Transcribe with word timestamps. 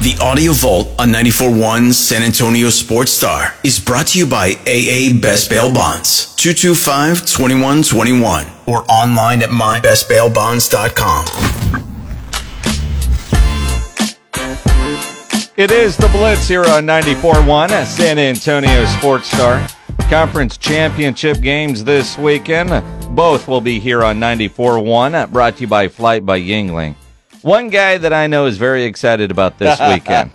The 0.00 0.16
Audio 0.18 0.52
Vault 0.54 0.88
on 0.98 1.10
94.1 1.10 1.92
San 1.92 2.22
Antonio 2.22 2.70
Sports 2.70 3.12
Star 3.12 3.52
is 3.62 3.78
brought 3.78 4.06
to 4.06 4.18
you 4.18 4.26
by 4.26 4.52
AA 4.66 5.12
Best 5.20 5.50
Bail 5.50 5.70
Bonds, 5.70 6.34
225-2121, 6.38 8.50
or 8.66 8.90
online 8.90 9.42
at 9.42 9.50
mybestbailbonds.com. 9.50 11.26
It 15.58 15.70
is 15.70 15.98
the 15.98 16.08
Blitz 16.08 16.48
here 16.48 16.64
on 16.64 16.86
94.1 16.86 17.84
San 17.84 18.18
Antonio 18.18 18.86
Sports 18.86 19.30
Star. 19.30 19.68
Conference 20.08 20.56
championship 20.56 21.42
games 21.42 21.84
this 21.84 22.16
weekend. 22.16 22.70
Both 23.14 23.46
will 23.46 23.60
be 23.60 23.78
here 23.78 24.02
on 24.02 24.18
94.1, 24.18 25.30
brought 25.30 25.56
to 25.56 25.60
you 25.60 25.66
by 25.66 25.88
Flight 25.88 26.24
by 26.24 26.40
Yuengling. 26.40 26.94
One 27.42 27.70
guy 27.70 27.98
that 27.98 28.12
I 28.12 28.26
know 28.26 28.46
is 28.46 28.58
very 28.58 28.84
excited 28.84 29.30
about 29.30 29.58
this 29.58 29.78
weekend 29.88 30.32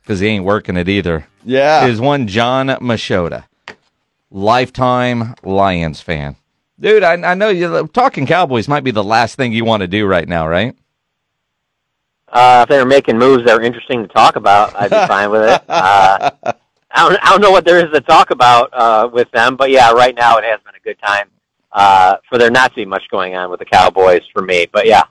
because 0.00 0.20
he 0.20 0.28
ain't 0.28 0.44
working 0.44 0.76
it 0.76 0.88
either. 0.88 1.26
Yeah. 1.44 1.86
Is 1.86 2.00
one 2.00 2.26
Jon 2.26 2.68
Machota, 2.68 3.44
lifetime 4.30 5.34
Lions 5.42 6.00
fan. 6.00 6.36
Dude, 6.78 7.02
I, 7.02 7.14
I 7.14 7.34
know 7.34 7.50
you 7.50 7.88
talking 7.88 8.26
Cowboys 8.26 8.68
might 8.68 8.84
be 8.84 8.90
the 8.90 9.04
last 9.04 9.36
thing 9.36 9.52
you 9.52 9.64
want 9.64 9.82
to 9.82 9.86
do 9.86 10.06
right 10.06 10.26
now, 10.26 10.48
right? 10.48 10.76
Uh, 12.28 12.64
if 12.64 12.68
they 12.68 12.78
were 12.78 12.84
making 12.84 13.16
moves 13.16 13.44
that 13.44 13.56
were 13.56 13.62
interesting 13.62 14.02
to 14.02 14.08
talk 14.08 14.34
about, 14.36 14.74
I'd 14.74 14.90
be 14.90 14.96
fine 15.06 15.30
with 15.30 15.42
it. 15.42 15.62
Uh, 15.68 16.30
I 16.90 17.08
don't, 17.08 17.18
I 17.22 17.30
don't 17.30 17.40
know 17.40 17.52
what 17.52 17.64
there 17.64 17.84
is 17.84 17.92
to 17.92 18.00
talk 18.00 18.30
about 18.30 18.70
uh, 18.72 19.08
with 19.12 19.30
them, 19.30 19.56
but 19.56 19.70
yeah, 19.70 19.92
right 19.92 20.14
now 20.14 20.38
it 20.38 20.44
has 20.44 20.60
been 20.64 20.74
a 20.74 20.80
good 20.80 20.98
time 21.04 21.30
uh, 21.72 22.16
for 22.28 22.38
there 22.38 22.50
not 22.50 22.70
to 22.70 22.76
be 22.76 22.84
much 22.84 23.04
going 23.10 23.36
on 23.36 23.50
with 23.50 23.60
the 23.60 23.66
Cowboys 23.66 24.22
for 24.32 24.42
me. 24.42 24.66
But 24.72 24.86
yeah, 24.86 25.02
yeah. 25.02 25.04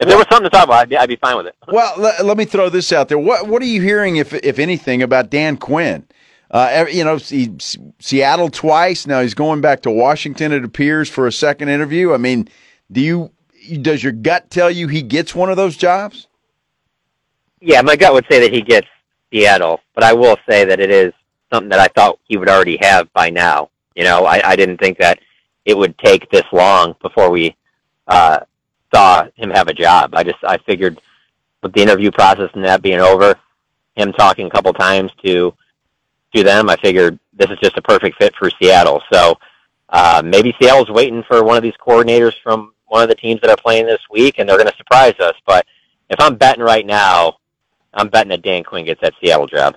If 0.00 0.08
there 0.08 0.16
was 0.16 0.26
something 0.30 0.50
to 0.50 0.50
talk 0.50 0.64
about, 0.64 0.80
I'd 0.80 0.88
be, 0.88 0.96
I'd 0.96 1.08
be 1.08 1.16
fine 1.16 1.36
with 1.36 1.46
it. 1.46 1.54
Well, 1.68 1.92
let, 1.98 2.24
let 2.24 2.36
me 2.38 2.46
throw 2.46 2.70
this 2.70 2.90
out 2.90 3.08
there. 3.08 3.18
What 3.18 3.46
what 3.46 3.60
are 3.60 3.66
you 3.66 3.82
hearing, 3.82 4.16
if 4.16 4.32
if 4.32 4.58
anything, 4.58 5.02
about 5.02 5.28
Dan 5.30 5.58
Quinn? 5.58 6.06
Uh, 6.50 6.86
you 6.90 7.04
know, 7.04 7.16
he, 7.16 7.54
Seattle 8.00 8.48
twice. 8.48 9.06
Now 9.06 9.20
he's 9.20 9.34
going 9.34 9.60
back 9.60 9.82
to 9.82 9.90
Washington. 9.90 10.52
It 10.52 10.64
appears 10.64 11.08
for 11.08 11.26
a 11.26 11.32
second 11.32 11.68
interview. 11.68 12.12
I 12.12 12.16
mean, 12.16 12.48
do 12.90 13.00
you 13.00 13.30
does 13.82 14.02
your 14.02 14.12
gut 14.12 14.50
tell 14.50 14.70
you 14.70 14.88
he 14.88 15.02
gets 15.02 15.34
one 15.34 15.50
of 15.50 15.56
those 15.56 15.76
jobs? 15.76 16.26
Yeah, 17.60 17.82
my 17.82 17.94
gut 17.94 18.14
would 18.14 18.26
say 18.30 18.40
that 18.40 18.54
he 18.54 18.62
gets 18.62 18.88
Seattle, 19.30 19.80
but 19.94 20.02
I 20.02 20.14
will 20.14 20.38
say 20.48 20.64
that 20.64 20.80
it 20.80 20.90
is 20.90 21.12
something 21.52 21.68
that 21.68 21.78
I 21.78 21.88
thought 21.88 22.18
he 22.24 22.38
would 22.38 22.48
already 22.48 22.78
have 22.80 23.12
by 23.12 23.28
now. 23.28 23.68
You 23.94 24.04
know, 24.04 24.24
I, 24.24 24.40
I 24.50 24.56
didn't 24.56 24.78
think 24.78 24.98
that 24.98 25.18
it 25.66 25.76
would 25.76 25.98
take 25.98 26.30
this 26.30 26.44
long 26.52 26.94
before 27.02 27.30
we 27.30 27.54
uh, 28.08 28.40
saw 28.92 29.26
him 29.34 29.50
have 29.50 29.68
a 29.68 29.74
job. 29.74 30.14
I 30.14 30.24
just 30.24 30.38
I 30.44 30.58
figured 30.58 31.00
with 31.62 31.72
the 31.72 31.82
interview 31.82 32.10
process 32.10 32.50
and 32.54 32.64
that 32.64 32.82
being 32.82 33.00
over, 33.00 33.34
him 33.96 34.12
talking 34.12 34.46
a 34.46 34.50
couple 34.50 34.72
times 34.72 35.12
to 35.24 35.54
to 36.34 36.42
them, 36.44 36.70
I 36.70 36.76
figured 36.76 37.18
this 37.32 37.50
is 37.50 37.58
just 37.58 37.76
a 37.76 37.82
perfect 37.82 38.18
fit 38.18 38.34
for 38.36 38.50
Seattle. 38.50 39.02
So 39.12 39.38
uh, 39.88 40.22
maybe 40.24 40.54
Seattle's 40.60 40.90
waiting 40.90 41.24
for 41.24 41.42
one 41.42 41.56
of 41.56 41.62
these 41.62 41.74
coordinators 41.84 42.34
from 42.42 42.72
one 42.86 43.02
of 43.02 43.08
the 43.08 43.14
teams 43.14 43.40
that 43.40 43.50
are 43.50 43.56
playing 43.56 43.86
this 43.86 44.02
week, 44.10 44.36
and 44.38 44.48
they're 44.48 44.56
going 44.56 44.70
to 44.70 44.76
surprise 44.76 45.14
us. 45.20 45.34
But 45.46 45.66
if 46.08 46.20
I'm 46.20 46.36
betting 46.36 46.62
right 46.62 46.86
now, 46.86 47.38
I'm 47.94 48.08
betting 48.08 48.30
that 48.30 48.42
Dan 48.42 48.62
Quinn 48.62 48.84
gets 48.84 49.00
that 49.00 49.14
Seattle 49.20 49.46
job. 49.46 49.76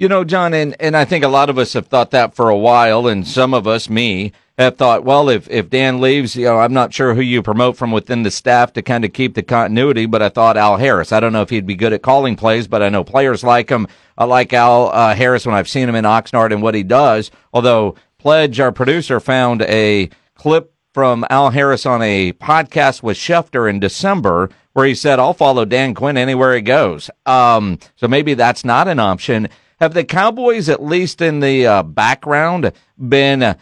You 0.00 0.08
know, 0.08 0.22
Jon, 0.22 0.54
and, 0.54 0.76
and 0.78 0.96
I 0.96 1.04
think 1.04 1.24
a 1.24 1.28
lot 1.28 1.50
of 1.50 1.58
us 1.58 1.72
have 1.72 1.88
thought 1.88 2.12
that 2.12 2.32
for 2.32 2.48
a 2.48 2.56
while, 2.56 3.08
and 3.08 3.26
some 3.26 3.52
of 3.52 3.66
us, 3.66 3.90
me, 3.90 4.30
have 4.56 4.76
thought, 4.76 5.02
well, 5.02 5.28
if, 5.28 5.50
if 5.50 5.70
Dan 5.70 6.00
leaves, 6.00 6.36
you 6.36 6.44
know, 6.44 6.60
I'm 6.60 6.72
not 6.72 6.94
sure 6.94 7.14
who 7.14 7.20
you 7.20 7.42
promote 7.42 7.76
from 7.76 7.90
within 7.90 8.22
the 8.22 8.30
staff 8.30 8.72
to 8.74 8.82
kind 8.82 9.04
of 9.04 9.12
keep 9.12 9.34
the 9.34 9.42
continuity, 9.42 10.06
but 10.06 10.22
I 10.22 10.28
thought 10.28 10.56
Al 10.56 10.76
Harris. 10.76 11.10
I 11.10 11.18
don't 11.18 11.32
know 11.32 11.42
if 11.42 11.50
he'd 11.50 11.66
be 11.66 11.74
good 11.74 11.92
at 11.92 12.02
calling 12.02 12.36
plays, 12.36 12.68
but 12.68 12.80
I 12.80 12.90
know 12.90 13.02
players 13.02 13.42
like 13.42 13.70
him. 13.70 13.88
I 14.16 14.22
like 14.22 14.52
Al 14.52 14.86
uh, 14.90 15.16
Harris 15.16 15.44
when 15.44 15.56
I've 15.56 15.68
seen 15.68 15.88
him 15.88 15.96
in 15.96 16.04
Oxnard 16.04 16.52
and 16.52 16.62
what 16.62 16.76
he 16.76 16.84
does. 16.84 17.32
Although 17.52 17.96
Pledge, 18.18 18.60
our 18.60 18.70
producer, 18.70 19.18
found 19.18 19.62
a 19.62 20.10
clip 20.36 20.72
from 20.94 21.26
Al 21.28 21.50
Harris 21.50 21.86
on 21.86 22.02
a 22.02 22.34
podcast 22.34 23.02
with 23.02 23.16
Schefter 23.16 23.68
in 23.68 23.80
December 23.80 24.48
where 24.74 24.86
he 24.86 24.94
said, 24.94 25.18
I'll 25.18 25.34
follow 25.34 25.64
Dan 25.64 25.92
Quinn 25.92 26.16
anywhere 26.16 26.54
he 26.54 26.60
goes. 26.60 27.10
Um, 27.26 27.80
so 27.96 28.06
maybe 28.06 28.34
that's 28.34 28.64
not 28.64 28.86
an 28.86 29.00
option. 29.00 29.48
Have 29.80 29.94
the 29.94 30.04
Cowboys, 30.04 30.68
at 30.68 30.82
least 30.82 31.20
in 31.20 31.40
the 31.40 31.66
uh, 31.66 31.82
background, 31.84 32.72
been 32.98 33.42
uh, 33.42 33.54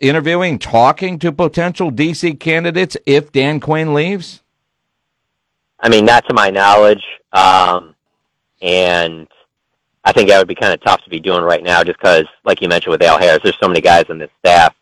interviewing, 0.00 0.58
talking 0.58 1.18
to 1.18 1.30
potential 1.30 1.92
DC 1.92 2.40
candidates 2.40 2.96
if 3.04 3.32
Dan 3.32 3.60
Quinn 3.60 3.92
leaves? 3.92 4.42
I 5.78 5.88
mean, 5.88 6.06
not 6.06 6.26
to 6.28 6.34
my 6.34 6.50
knowledge. 6.50 7.04
Um, 7.32 7.94
and 8.62 9.28
I 10.04 10.12
think 10.12 10.28
that 10.28 10.38
would 10.38 10.48
be 10.48 10.54
kind 10.54 10.72
of 10.72 10.80
tough 10.82 11.02
to 11.04 11.10
be 11.10 11.20
doing 11.20 11.42
right 11.42 11.62
now 11.62 11.84
just 11.84 11.98
because, 11.98 12.26
like 12.44 12.62
you 12.62 12.68
mentioned 12.68 12.92
with 12.92 13.02
Al 13.02 13.18
Harris, 13.18 13.40
there's 13.42 13.58
so 13.60 13.68
many 13.68 13.80
guys 13.80 14.06
on 14.08 14.18
this 14.18 14.30
staff 14.38 14.74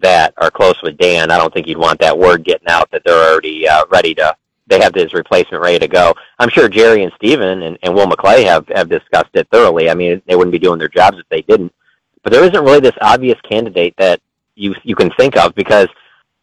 that 0.00 0.34
are 0.38 0.50
close 0.50 0.80
with 0.82 0.96
Dan. 0.98 1.30
I 1.30 1.38
don't 1.38 1.52
think 1.52 1.66
you'd 1.66 1.78
want 1.78 2.00
that 2.00 2.18
word 2.18 2.44
getting 2.44 2.68
out 2.68 2.90
that 2.90 3.02
they're 3.04 3.32
already 3.32 3.68
uh, 3.68 3.84
ready 3.90 4.14
to 4.14 4.34
they 4.70 4.80
have 4.80 4.94
his 4.94 5.12
replacement 5.12 5.62
ready 5.62 5.78
to 5.78 5.88
go. 5.88 6.14
I'm 6.38 6.48
sure 6.48 6.68
Jerry 6.68 7.02
and 7.02 7.12
Steven 7.16 7.62
and, 7.62 7.78
and 7.82 7.94
Will 7.94 8.06
McClay 8.06 8.44
have, 8.44 8.66
have 8.68 8.88
discussed 8.88 9.34
it 9.34 9.48
thoroughly. 9.50 9.90
I 9.90 9.94
mean, 9.94 10.22
they 10.26 10.36
wouldn't 10.36 10.52
be 10.52 10.58
doing 10.58 10.78
their 10.78 10.88
jobs 10.88 11.18
if 11.18 11.28
they 11.28 11.42
didn't. 11.42 11.74
But 12.22 12.32
there 12.32 12.44
isn't 12.44 12.64
really 12.64 12.80
this 12.80 12.96
obvious 13.00 13.38
candidate 13.42 13.94
that 13.98 14.20
you 14.54 14.74
you 14.84 14.94
can 14.94 15.10
think 15.12 15.36
of 15.36 15.54
because 15.54 15.88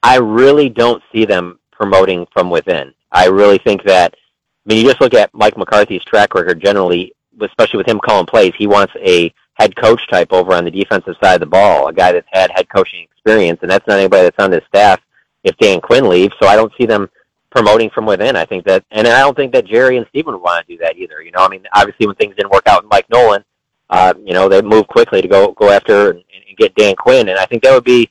I 0.01 0.17
really 0.17 0.69
don't 0.69 1.03
see 1.11 1.25
them 1.25 1.59
promoting 1.71 2.25
from 2.33 2.49
within. 2.49 2.93
I 3.11 3.27
really 3.27 3.59
think 3.59 3.83
that 3.83 4.13
I 4.15 4.73
mean 4.73 4.79
you 4.79 4.89
just 4.89 5.01
look 5.01 5.13
at 5.13 5.33
Mike 5.33 5.57
McCarthy's 5.57 6.03
track 6.03 6.33
record 6.33 6.61
generally, 6.61 7.13
especially 7.41 7.77
with 7.77 7.87
him 7.87 7.99
calling 7.99 8.25
plays, 8.25 8.53
he 8.57 8.67
wants 8.67 8.93
a 8.99 9.31
head 9.53 9.75
coach 9.75 10.01
type 10.09 10.33
over 10.33 10.53
on 10.53 10.65
the 10.65 10.71
defensive 10.71 11.15
side 11.21 11.35
of 11.35 11.39
the 11.41 11.45
ball, 11.45 11.87
a 11.87 11.93
guy 11.93 12.11
that's 12.11 12.27
had 12.31 12.51
head 12.51 12.67
coaching 12.69 13.03
experience, 13.03 13.59
and 13.61 13.69
that's 13.69 13.87
not 13.87 13.99
anybody 13.99 14.23
that's 14.23 14.43
on 14.43 14.51
this 14.51 14.65
staff 14.67 14.99
if 15.43 15.55
Dan 15.57 15.79
Quinn 15.79 16.09
leaves. 16.09 16.33
So 16.41 16.47
I 16.47 16.55
don't 16.55 16.73
see 16.77 16.85
them 16.85 17.09
promoting 17.49 17.89
from 17.89 18.05
within. 18.05 18.35
I 18.35 18.45
think 18.45 18.65
that, 18.65 18.85
and 18.91 19.07
I 19.07 19.19
don't 19.19 19.35
think 19.35 19.53
that 19.53 19.65
Jerry 19.65 19.97
and 19.97 20.05
Steven 20.09 20.33
would 20.33 20.41
want 20.41 20.65
to 20.65 20.73
do 20.73 20.79
that 20.83 20.97
either. 20.97 21.21
You 21.21 21.31
know, 21.31 21.43
I 21.43 21.47
mean, 21.47 21.65
obviously 21.73 22.07
when 22.07 22.15
things 22.15 22.35
didn't 22.35 22.51
work 22.51 22.67
out 22.67 22.83
with 22.83 22.91
Mike 22.91 23.09
Nolan, 23.09 23.43
uh, 23.89 24.13
you 24.23 24.33
know, 24.33 24.49
they 24.49 24.61
moved 24.61 24.89
quickly 24.89 25.21
to 25.21 25.27
go 25.27 25.53
go 25.53 25.69
after 25.69 26.11
and, 26.11 26.19
and 26.19 26.57
get 26.57 26.75
Dan 26.75 26.95
Quinn, 26.95 27.29
and 27.29 27.39
I 27.39 27.45
think 27.45 27.63
that 27.63 27.73
would 27.73 27.85
be 27.85 28.09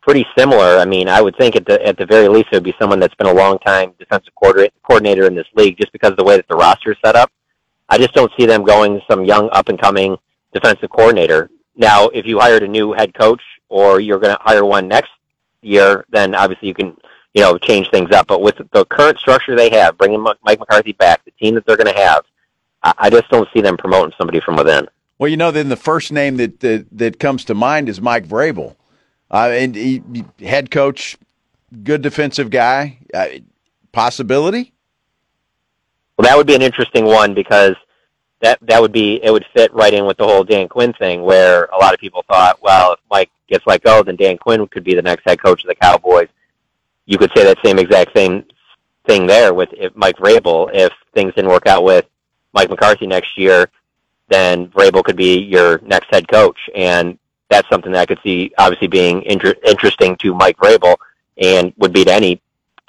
pretty 0.00 0.24
similar. 0.36 0.78
I 0.78 0.86
mean, 0.86 1.08
I 1.08 1.20
would 1.20 1.36
think 1.36 1.54
at 1.54 1.66
the 1.66 1.84
at 1.86 1.98
the 1.98 2.06
very 2.06 2.28
least 2.28 2.48
it 2.50 2.56
would 2.56 2.64
be 2.64 2.74
someone 2.80 2.98
that's 2.98 3.14
been 3.16 3.26
a 3.26 3.34
long 3.34 3.58
time 3.58 3.92
defensive 3.98 4.32
coordinator 4.34 5.26
in 5.26 5.34
this 5.34 5.46
league, 5.54 5.76
just 5.76 5.92
because 5.92 6.12
of 6.12 6.16
the 6.16 6.24
way 6.24 6.36
that 6.36 6.48
the 6.48 6.56
roster 6.56 6.92
is 6.92 6.98
set 7.04 7.14
up. 7.14 7.30
I 7.90 7.98
just 7.98 8.14
don't 8.14 8.32
see 8.38 8.46
them 8.46 8.64
going 8.64 9.00
some 9.08 9.24
young 9.24 9.50
up 9.52 9.68
and 9.68 9.80
coming 9.80 10.16
defensive 10.52 10.90
coordinator. 10.90 11.50
Now, 11.76 12.08
if 12.08 12.26
you 12.26 12.38
hired 12.38 12.62
a 12.62 12.68
new 12.68 12.92
head 12.92 13.14
coach 13.14 13.42
or 13.68 14.00
you're 14.00 14.18
going 14.18 14.34
to 14.34 14.42
hire 14.42 14.64
one 14.64 14.88
next 14.88 15.10
year, 15.62 16.04
then 16.10 16.34
obviously 16.34 16.68
you 16.68 16.74
can 16.74 16.96
you 17.38 17.44
know, 17.44 17.56
change 17.56 17.88
things 17.90 18.10
up. 18.10 18.26
But 18.26 18.42
with 18.42 18.56
the 18.72 18.84
current 18.86 19.16
structure 19.20 19.54
they 19.54 19.70
have, 19.70 19.96
bringing 19.96 20.20
Mike 20.20 20.58
McCarthy 20.58 20.90
back, 20.90 21.24
the 21.24 21.30
team 21.30 21.54
that 21.54 21.64
they're 21.64 21.76
going 21.76 21.94
to 21.94 22.00
have, 22.00 22.24
I 22.82 23.08
just 23.10 23.28
don't 23.28 23.48
see 23.54 23.60
them 23.60 23.76
promoting 23.76 24.12
somebody 24.18 24.40
from 24.40 24.56
within. 24.56 24.88
Well, 25.18 25.28
you 25.28 25.36
know, 25.36 25.52
then 25.52 25.68
the 25.68 25.76
first 25.76 26.10
name 26.10 26.36
that 26.38 26.58
that, 26.60 26.86
that 26.90 27.20
comes 27.20 27.44
to 27.44 27.54
mind 27.54 27.88
is 27.88 28.00
Mike 28.00 28.26
Vrabel, 28.26 28.74
uh, 29.30 29.50
and 29.52 29.76
he, 29.76 30.02
head 30.40 30.72
coach, 30.72 31.16
good 31.84 32.02
defensive 32.02 32.50
guy. 32.50 32.98
Uh, 33.14 33.26
possibility. 33.92 34.72
Well, 36.16 36.26
that 36.26 36.36
would 36.36 36.46
be 36.48 36.56
an 36.56 36.62
interesting 36.62 37.04
one 37.04 37.34
because 37.34 37.76
that 38.40 38.58
that 38.62 38.82
would 38.82 38.92
be 38.92 39.20
it 39.22 39.30
would 39.30 39.46
fit 39.54 39.72
right 39.72 39.94
in 39.94 40.06
with 40.06 40.16
the 40.16 40.26
whole 40.26 40.42
Dan 40.42 40.68
Quinn 40.68 40.92
thing, 40.92 41.22
where 41.22 41.66
a 41.66 41.76
lot 41.76 41.94
of 41.94 42.00
people 42.00 42.24
thought, 42.26 42.60
well, 42.62 42.94
if 42.94 42.98
Mike 43.08 43.30
gets 43.48 43.64
let 43.64 43.82
go, 43.82 44.02
then 44.02 44.16
Dan 44.16 44.38
Quinn 44.38 44.66
could 44.66 44.82
be 44.82 44.94
the 44.94 45.02
next 45.02 45.22
head 45.24 45.40
coach 45.40 45.62
of 45.62 45.68
the 45.68 45.76
Cowboys 45.76 46.28
you 47.08 47.16
could 47.16 47.32
say 47.34 47.42
that 47.42 47.58
same 47.64 47.78
exact 47.78 48.14
same 48.14 48.44
thing 49.06 49.26
there 49.26 49.54
with 49.54 49.70
Mike 49.94 50.18
Vrabel. 50.18 50.70
If 50.72 50.92
things 51.14 51.34
didn't 51.34 51.50
work 51.50 51.66
out 51.66 51.82
with 51.82 52.04
Mike 52.52 52.68
McCarthy 52.68 53.06
next 53.06 53.36
year, 53.36 53.70
then 54.28 54.68
Vrabel 54.68 55.02
could 55.02 55.16
be 55.16 55.38
your 55.38 55.78
next 55.78 56.08
head 56.10 56.28
coach, 56.28 56.58
and 56.76 57.18
that's 57.48 57.68
something 57.70 57.92
that 57.92 58.02
I 58.02 58.06
could 58.06 58.20
see 58.22 58.52
obviously 58.58 58.88
being 58.88 59.22
inter- 59.22 59.54
interesting 59.64 60.16
to 60.16 60.34
Mike 60.34 60.58
Vrabel, 60.58 60.96
and 61.38 61.72
would 61.78 61.94
be 61.94 62.04
to 62.04 62.12
any 62.12 62.42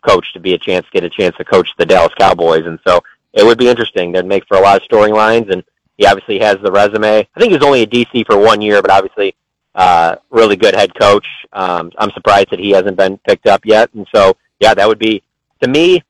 coach 0.06 0.34
to 0.34 0.40
be 0.40 0.54
a 0.54 0.58
chance 0.58 0.86
get 0.92 1.04
a 1.04 1.10
chance 1.10 1.36
to 1.38 1.46
coach 1.46 1.70
the 1.78 1.86
Dallas 1.86 2.14
Cowboys, 2.20 2.66
and 2.66 2.78
so 2.86 3.02
it 3.32 3.46
would 3.46 3.58
be 3.58 3.70
interesting. 3.70 4.12
That'd 4.12 4.28
make 4.28 4.46
for 4.48 4.58
a 4.58 4.62
lot 4.62 4.82
of 4.82 4.88
storylines, 4.90 5.50
and 5.50 5.64
he 5.98 6.06
obviously 6.06 6.40
has 6.40 6.58
the 6.62 6.72
resume. 6.72 7.20
I 7.20 7.40
think 7.40 7.52
he 7.52 7.58
was 7.58 7.66
only 7.66 7.84
a 7.84 7.88
DC 7.88 8.26
for 8.26 8.38
one 8.38 8.62
year, 8.62 8.82
but 8.82 8.92
obviously 8.92 9.34
uh, 9.80 10.18
really 10.30 10.58
good 10.58 10.76
head 10.76 10.94
coach. 10.94 11.26
Um, 11.54 11.92
I'm 11.98 12.12
surprised 12.12 12.50
that 12.52 12.60
he 12.60 12.72
hasn't 12.72 12.98
been 12.98 13.18
picked 13.20 13.48
up 13.48 13.66
yet. 13.66 13.90
And 13.94 14.06
so, 14.14 14.36
yeah, 14.60 14.74
that 14.74 14.88
would 14.88 15.00
be 15.00 15.24
to 15.62 15.70
me 15.70 16.04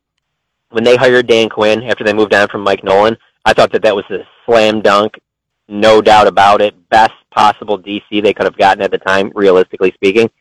when 0.71 0.83
they 0.83 0.95
hired 0.95 1.27
Dan 1.27 1.50
Quinn 1.50 1.83
after 1.83 2.04
they 2.04 2.12
moved 2.12 2.33
on 2.33 2.48
from 2.48 2.62
Mike 2.62 2.83
Nolan. 2.83 3.16
I 3.45 3.54
thought 3.54 3.71
that 3.74 3.83
that 3.83 3.95
was 3.95 4.06
a 4.10 4.27
slam 4.45 4.81
dunk, 4.81 5.19
no 5.68 6.01
doubt 6.01 6.25
about 6.25 6.62
it. 6.62 6.89
Best 6.89 7.13
possible 7.30 7.77
DC 7.77 8.24
they 8.24 8.33
could 8.33 8.45
have 8.45 8.57
gotten 8.57 8.81
at 8.81 8.89
the 8.89 8.98
time, 8.98 9.31
realistically 9.36 9.92
speaking. 9.92 10.31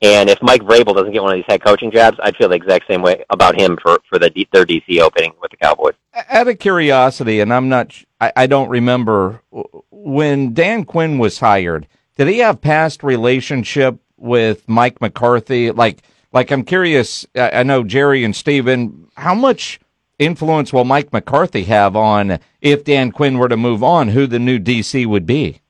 And 0.00 0.30
if 0.30 0.40
Mike 0.40 0.62
Vrabel 0.62 0.94
doesn't 0.94 1.12
get 1.12 1.22
one 1.22 1.32
of 1.32 1.36
these 1.36 1.44
head 1.46 1.62
coaching 1.62 1.90
jobs, 1.90 2.16
I'd 2.22 2.36
feel 2.36 2.48
the 2.48 2.54
exact 2.54 2.86
same 2.86 3.02
way 3.02 3.22
about 3.28 3.60
him 3.60 3.76
for 3.82 3.98
for 4.08 4.18
the 4.18 4.30
their 4.52 4.64
DC 4.64 5.00
opening 5.00 5.34
with 5.42 5.50
the 5.50 5.58
Cowboys. 5.58 5.94
Out 6.30 6.48
of 6.48 6.58
curiosity, 6.58 7.40
and 7.40 7.52
I'm 7.52 7.68
not, 7.68 8.02
I, 8.20 8.32
I 8.34 8.46
don't 8.46 8.70
remember 8.70 9.42
when 9.90 10.54
Dan 10.54 10.84
Quinn 10.84 11.18
was 11.18 11.40
hired. 11.40 11.86
Did 12.18 12.26
he 12.26 12.38
have 12.38 12.60
past 12.60 13.04
relationship 13.04 14.00
with 14.16 14.68
Mike 14.68 15.00
McCarthy? 15.00 15.70
Like, 15.70 16.02
like 16.32 16.50
I'm 16.50 16.64
curious. 16.64 17.24
I 17.36 17.62
know 17.62 17.84
Jerry 17.84 18.24
and 18.24 18.34
Steven, 18.34 19.08
how 19.16 19.36
much 19.36 19.78
influence 20.18 20.72
will 20.72 20.84
Mike 20.84 21.12
McCarthy 21.12 21.62
have 21.64 21.94
on 21.94 22.40
if 22.60 22.82
Dan 22.82 23.12
Quinn 23.12 23.38
were 23.38 23.48
to 23.48 23.56
move 23.56 23.84
on, 23.84 24.08
who 24.08 24.26
the 24.26 24.40
new 24.40 24.58
DC 24.58 25.06
would 25.06 25.26
be? 25.26 25.60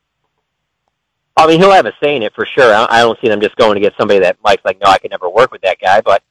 I 1.36 1.46
mean, 1.46 1.60
he'll 1.60 1.70
have 1.70 1.84
a 1.84 1.92
say 2.02 2.16
in 2.16 2.22
it 2.22 2.34
for 2.34 2.46
sure. 2.46 2.74
I 2.74 3.00
don't 3.00 3.20
see 3.20 3.28
them 3.28 3.42
just 3.42 3.56
going 3.56 3.74
to 3.74 3.80
get 3.80 3.92
somebody 3.98 4.20
that 4.20 4.38
Mike's 4.42 4.64
like, 4.64 4.80
no, 4.80 4.90
I 4.90 4.96
could 4.98 5.10
never 5.10 5.28
work 5.28 5.52
with 5.52 5.60
that 5.62 5.78
guy. 5.78 6.00
But 6.00 6.22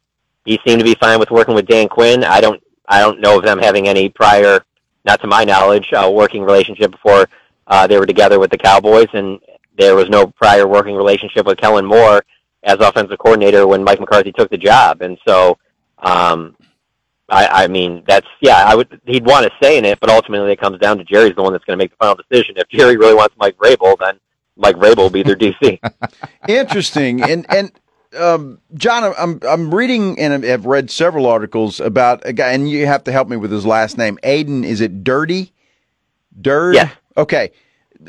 he 0.45 0.59
seemed 0.65 0.79
to 0.79 0.83
be 0.83 0.95
fine 0.95 1.19
with 1.19 1.29
working 1.29 1.53
with 1.53 1.67
Dan 1.67 1.87
Quinn. 1.87 2.23
I 2.23 2.41
don't, 2.41 2.61
I 2.87 3.01
don't 3.01 3.21
know 3.21 3.37
of 3.37 3.43
them 3.43 3.59
having 3.59 3.87
any 3.87 4.09
prior, 4.09 4.65
not 5.05 5.21
to 5.21 5.27
my 5.27 5.43
knowledge, 5.43 5.93
uh, 5.93 6.09
working 6.11 6.41
relationship 6.41 6.89
before 6.89 7.29
uh, 7.67 7.85
they 7.85 7.99
were 7.99 8.07
together 8.07 8.39
with 8.39 8.49
the 8.49 8.57
Cowboys, 8.57 9.07
and 9.13 9.39
there 9.77 9.95
was 9.95 10.09
no 10.09 10.27
prior 10.27 10.68
working 10.68 10.95
relationship 10.95 11.45
with 11.45 11.57
Kellen 11.57 11.85
Moore 11.85 12.24
as 12.63 12.77
offensive 12.79 13.18
coordinator 13.19 13.68
when 13.68 13.83
Mike 13.83 14.00
McCarthy 14.00 14.31
took 14.31 14.50
the 14.50 14.57
job. 14.57 15.01
And 15.01 15.18
so, 15.27 15.57
um, 16.00 16.56
I, 17.29 17.63
I 17.63 17.68
mean, 17.68 18.03
that's 18.07 18.27
yeah. 18.41 18.63
I 18.65 18.75
would 18.75 19.01
he'd 19.06 19.25
want 19.25 19.45
to 19.45 19.51
say 19.62 19.77
in 19.77 19.85
it, 19.85 20.00
but 20.00 20.09
ultimately 20.09 20.51
it 20.51 20.59
comes 20.59 20.79
down 20.79 20.97
to 20.97 21.03
Jerry's 21.03 21.35
the 21.35 21.44
one 21.44 21.51
that's 21.51 21.65
going 21.65 21.77
to 21.77 21.83
make 21.83 21.91
the 21.91 21.97
final 21.97 22.15
decision. 22.15 22.56
If 22.57 22.69
Jerry 22.69 22.97
really 22.97 23.15
wants 23.15 23.35
Mike 23.38 23.57
Vrabel, 23.57 23.97
then 24.00 24.19
Mike 24.56 24.77
Vrabel 24.77 24.97
will 24.97 25.09
be 25.09 25.24
their 25.24 25.35
DC. 25.35 25.79
Interesting, 26.47 27.21
and 27.21 27.45
and 27.50 27.71
um, 28.18 28.59
Jon, 28.75 29.13
I'm 29.18 29.39
I'm 29.45 29.75
reading 29.75 30.18
and 30.19 30.44
have 30.45 30.65
read 30.65 30.89
several 30.89 31.25
articles 31.25 31.81
about 31.81 32.21
a 32.25 32.31
guy, 32.31 32.53
and 32.53 32.69
you 32.69 32.85
have 32.85 33.03
to 33.06 33.12
help 33.12 33.27
me 33.27 33.35
with 33.35 33.51
his 33.51 33.65
last 33.65 33.97
name. 33.97 34.18
Aden, 34.24 34.63
is 34.63 34.79
it 34.79 35.03
Dirty? 35.03 35.51
Dirt? 36.39 36.75
Yes. 36.75 36.95
Okay. 37.18 37.51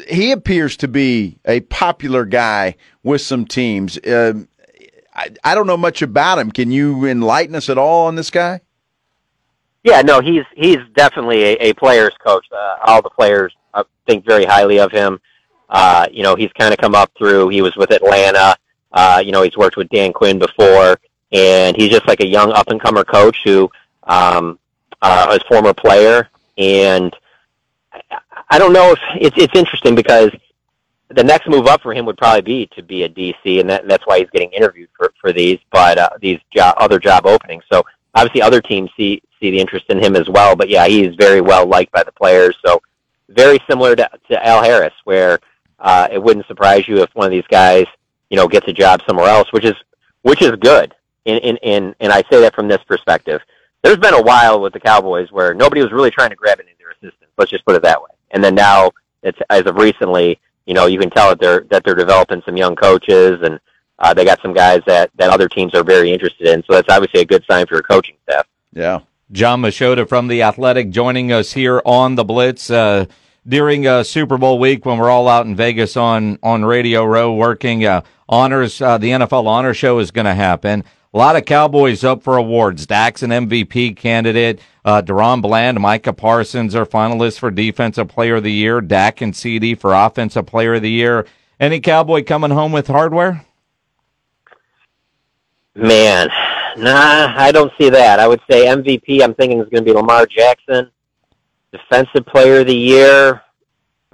He 0.09 0.33
appears 0.33 0.77
to 0.79 0.89
be 0.89 1.39
a 1.45 1.61
popular 1.61 2.25
guy 2.25 2.77
with 3.03 3.21
some 3.21 3.47
teams. 3.47 3.99
Um, 4.07 4.49
I, 5.15 5.31
I 5.43 5.55
don't 5.55 5.67
know 5.67 5.77
much 5.77 6.03
about 6.03 6.39
him. 6.39 6.51
Can 6.53 6.71
you 6.71 7.07
enlighten 7.07 7.55
us 7.55 7.69
at 7.69 7.79
all 7.79 8.07
on 8.07 8.15
this 8.15 8.31
guy? 8.31 8.61
Yeah, 9.85 10.03
no, 10.03 10.21
he's 10.21 10.45
he's 10.55 10.79
definitely 10.95 11.43
a, 11.45 11.53
a 11.71 11.73
player's 11.75 12.15
coach. 12.25 12.47
Uh, 12.53 12.77
all 12.85 13.01
the 13.01 13.11
players 13.11 13.55
uh, 13.75 13.85
think 14.07 14.27
very 14.27 14.45
highly 14.45 14.79
of 14.81 14.93
him. 14.93 15.21
Uh, 15.69 16.07
you 16.11 16.23
know, 16.23 16.35
he's 16.35 16.53
kind 16.53 16.73
of 16.73 16.79
come 16.79 16.95
up 16.95 17.11
through. 17.17 17.49
He 17.49 17.63
was 17.63 17.75
with 17.77 17.91
Atlanta. 17.91 18.57
Uh, 18.93 19.23
you 19.25 19.33
know, 19.33 19.43
he's 19.43 19.57
worked 19.57 19.77
with 19.77 19.89
Dan 19.91 20.13
Quinn 20.13 20.39
before, 20.39 20.99
and 21.33 21.77
he's 21.77 21.91
just 21.91 22.07
like 22.09 22.21
a 22.21 22.27
young 22.27 22.53
up 22.53 22.69
and 22.69 22.81
comer 22.81 23.05
coach 23.05 23.39
who 23.45 23.71
um, 24.05 24.59
uh, 25.03 25.39
is 25.39 25.47
former 25.49 25.75
player. 25.75 26.29
And 26.57 27.15
I, 28.51 28.59
don't 28.59 28.73
know 28.73 28.93
if 28.93 28.99
it's 29.17 29.37
it's 29.39 29.55
interesting 29.55 29.95
because 29.95 30.31
the 31.09 31.25
next 31.25 31.49
move 31.49 31.67
up 31.67 31.83
for 31.83 31.95
him 31.95 32.05
would 32.07 32.19
probably 32.19 32.43
be 32.43 32.67
to 32.75 32.83
be 32.83 33.05
a 33.05 33.09
DC, 33.09 33.61
and 33.61 33.69
that, 33.71 33.89
that's 33.89 34.07
why 34.07 34.19
he's 34.19 34.31
getting 34.31 34.53
interviewed 34.53 34.89
for 34.97 35.13
for 35.21 35.33
these, 35.33 35.59
but 35.71 35.99
uh, 35.99 36.11
these 36.21 36.39
job, 36.55 36.75
other 36.79 36.99
job 36.99 37.27
openings. 37.27 37.65
So 37.73 37.85
obviously, 38.15 38.43
other 38.43 38.61
teams 38.61 38.91
see 38.97 39.23
see 39.41 39.51
the 39.51 39.59
interest 39.59 39.87
in 39.89 39.99
him 39.99 40.17
as 40.17 40.29
well. 40.29 40.57
But 40.57 40.69
yeah, 40.69 40.87
he 40.87 41.05
is 41.05 41.15
very 41.17 41.41
well 41.41 41.67
liked 41.67 41.93
by 41.93 42.03
the 42.03 42.13
players. 42.13 42.57
So 42.65 42.83
very 43.29 43.59
similar 43.69 43.95
to, 43.97 44.09
to 44.31 44.47
Al 44.47 44.63
Harris, 44.63 44.95
where 45.05 45.39
uh, 45.79 46.09
it 46.11 46.23
wouldn't 46.23 46.47
surprise 46.47 46.89
you 46.89 47.03
if 47.03 47.11
one 47.15 47.27
of 47.27 47.31
these 47.31 47.47
guys, 47.49 47.87
you 48.31 48.37
know, 48.37 48.49
gets 48.49 48.69
a 48.69 48.73
job 48.73 49.01
somewhere 49.07 49.29
else, 49.29 49.53
which 49.53 49.65
is 49.65 49.75
which 50.23 50.43
is 50.43 50.53
good. 50.61 50.95
In 51.25 51.39
in 51.39 51.57
in 51.59 51.95
and 52.01 52.13
I 52.13 52.23
say 52.31 52.41
that 52.41 52.55
from 52.55 52.69
this 52.69 52.83
perspective. 52.87 53.41
There's 53.83 53.97
been 53.97 54.15
a 54.15 54.23
while 54.23 54.61
with 54.61 54.73
the 54.73 54.81
Cowboys 54.81 55.31
where 55.31 55.55
nobody 55.55 55.81
was 55.83 55.93
really 55.93 56.11
trying 56.11 56.31
to 56.31 56.37
grab 56.37 56.59
any 56.59 56.73
of 56.73 56.79
their 56.79 56.91
assistants. 56.91 57.33
Let's 57.39 57.53
just 57.53 57.65
put 57.65 57.77
it 57.77 57.83
that 57.83 58.03
way. 58.03 58.09
And 58.31 58.43
then 58.43 58.55
now, 58.55 58.91
it's 59.23 59.39
as 59.51 59.63
of 59.67 59.77
recently, 59.77 60.39
you 60.67 60.75
know, 60.75 60.87
you 60.87 60.99
can 60.99 61.11
tell 61.11 61.31
that 61.31 61.41
they're 61.41 61.65
that 61.71 61.83
they're 61.85 61.95
developing 61.95 62.43
some 62.45 62.57
young 62.57 62.77
coaches 62.77 63.39
and 63.43 63.59
uh, 63.99 64.15
they 64.15 64.25
got 64.25 64.41
some 64.43 64.53
guys 64.53 64.81
that 64.87 65.11
that 65.17 65.31
other 65.31 65.49
teams 65.49 65.75
are 65.75 65.85
very 65.85 66.13
interested 66.13 66.49
in. 66.49 66.63
So 66.65 66.75
that's 66.75 66.93
obviously 66.93 67.21
a 67.21 67.25
good 67.25 67.45
sign 67.51 67.67
for 67.67 67.75
your 67.75 67.83
coaching 67.83 68.17
staff. 68.25 68.47
Yeah. 68.73 69.01
Jon 69.31 69.61
Machota 69.61 70.09
from 70.09 70.29
the 70.29 70.43
Athletic 70.43 70.91
joining 70.91 71.33
us 71.33 71.53
here 71.53 71.83
on 71.85 72.15
the 72.15 72.25
Blitz 72.25 72.71
uh, 72.71 73.05
during 73.47 73.87
uh, 73.87 74.03
Super 74.03 74.39
Bowl 74.39 74.59
week 74.59 74.87
when 74.87 74.99
we're 74.99 75.11
all 75.11 75.29
out 75.29 75.47
in 75.47 75.55
Vegas 75.55 75.97
on 75.97 76.39
on 76.43 76.65
Radio 76.65 77.05
Row 77.05 77.35
working. 77.35 77.85
Uh, 77.85 78.03
honors 78.29 78.81
uh, 78.81 78.99
the 78.99 79.11
NFL 79.11 79.47
Honor 79.47 79.75
Show 79.75 79.99
is 79.99 80.11
going 80.11 80.27
to 80.27 80.35
happen. 80.35 80.85
A 81.15 81.17
lot 81.19 81.37
of 81.37 81.47
Cowboys 81.47 82.05
up 82.05 82.23
for 82.23 82.37
awards. 82.37 82.87
Dak's 82.87 83.23
an 83.23 83.31
MVP 83.31 83.97
candidate. 83.97 84.61
Uh, 84.85 85.01
DaRon 85.01 85.41
Bland, 85.41 85.81
Micah 85.81 86.13
Parsons 86.13 86.75
are 86.75 86.85
finalists 86.85 87.39
for 87.39 87.51
Defensive 87.51 88.09
Player 88.09 88.37
of 88.37 88.43
the 88.43 88.53
Year. 88.53 88.81
Dak 88.83 89.21
and 89.23 89.35
CD 89.35 89.75
for 89.75 89.95
Offensive 89.95 90.47
Player 90.47 90.75
of 90.75 90.83
the 90.83 90.91
Year. 90.91 91.27
Any 91.59 91.81
Cowboy 91.81 92.25
coming 92.25 92.51
home 92.51 92.73
with 92.73 92.87
hardware? 92.89 93.45
Man, 95.75 96.29
nah, 96.77 97.33
I 97.37 97.53
don't 97.53 97.73
see 97.81 97.89
that. 97.89 98.19
I 98.19 98.27
would 98.27 98.41
say 98.51 98.67
MVP. 98.67 99.23
I'm 99.23 99.35
thinking 99.35 99.61
is 99.61 99.69
going 99.69 99.85
to 99.85 99.91
be 99.91 99.93
Lamar 99.93 100.27
Jackson. 100.27 100.91
Defensive 101.73 102.27
Player 102.27 102.61
of 102.61 102.67
the 102.67 102.75
Year, 102.77 103.43